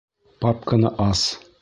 Папканы 0.45 0.93
ас! 1.09 1.23